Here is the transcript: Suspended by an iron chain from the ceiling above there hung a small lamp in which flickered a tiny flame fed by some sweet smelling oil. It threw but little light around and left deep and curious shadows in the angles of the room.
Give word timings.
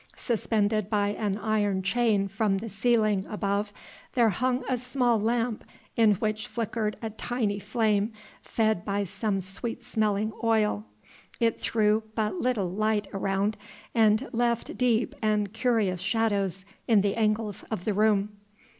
Suspended 0.17 0.89
by 0.89 1.09
an 1.09 1.37
iron 1.37 1.83
chain 1.83 2.27
from 2.27 2.57
the 2.57 2.69
ceiling 2.69 3.23
above 3.29 3.71
there 4.13 4.29
hung 4.29 4.63
a 4.67 4.75
small 4.75 5.19
lamp 5.21 5.63
in 5.95 6.15
which 6.15 6.47
flickered 6.47 6.97
a 7.03 7.11
tiny 7.11 7.59
flame 7.59 8.11
fed 8.41 8.83
by 8.83 9.03
some 9.03 9.39
sweet 9.41 9.83
smelling 9.83 10.33
oil. 10.43 10.85
It 11.39 11.61
threw 11.61 12.01
but 12.15 12.33
little 12.33 12.71
light 12.71 13.09
around 13.13 13.57
and 13.93 14.27
left 14.31 14.75
deep 14.75 15.13
and 15.21 15.53
curious 15.53 16.01
shadows 16.01 16.65
in 16.87 17.01
the 17.01 17.15
angles 17.15 17.61
of 17.69 17.85
the 17.85 17.93
room. 17.93 18.37